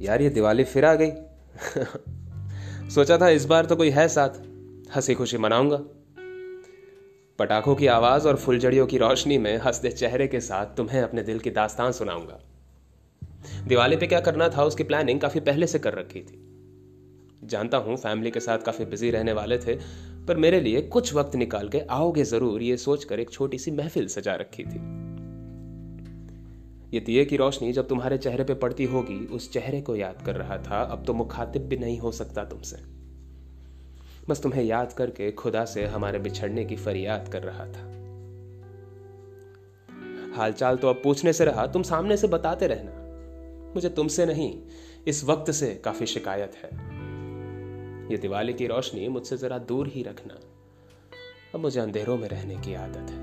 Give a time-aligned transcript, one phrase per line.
[0.00, 1.10] यार, ये दिवाली फिर आ गई।
[2.90, 4.28] सोचा था इस बार तो कोई है साथ
[4.96, 5.76] हँसी खुशी मनाऊँगा।
[7.38, 11.38] पटाखों की आवाज़ और फुलझड़ियों की रोशनी में हँसते चेहरे के साथ तुम्हें अपने दिल
[11.38, 12.40] की दास्तान सुनाऊँगा।
[13.66, 16.44] दिवाली पे क्या करना था, उसकी प्लानिंग काफ़ी पहले से कर रखी थी।
[17.44, 19.74] जानता हूँ फैमिली के साथ काफ़ी बिज़ी रहने वाले थे,
[20.26, 24.08] पर मेरे लिए कुछ वक्त निकाल के आओगे ज़रूर, ये सोचकर एक छोटी सी महफिल
[24.08, 24.97] सजा रखी थी।
[26.94, 30.36] ये दिए की रोशनी जब तुम्हारे चेहरे पे पड़ती होगी, उस चेहरे को याद कर
[30.36, 32.76] रहा था, अब तो मुखातिब भी नहीं हो सकता तुमसे।
[34.28, 37.98] बस तुम्हें याद करके खुदा से हमारे बिछड़ने की फरियाद कर रहा था।
[40.36, 43.08] हालचाल तो अब पूछने से रहा, तुम सामने से बताते रहना।
[43.74, 44.62] मुझे तुमसे नहीं,
[45.06, 46.68] इस वक्त से काफ़ी शिकायत है।
[48.10, 50.34] ये दिवाली की रोशनी मुझसे जरा दूर ही रखना।
[51.54, 53.17] अब मुझे अंधेरों में रहने की आदत है।